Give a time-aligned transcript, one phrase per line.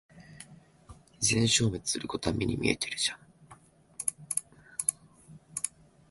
[1.21, 3.19] 自然消滅することは目に見えてるじゃん。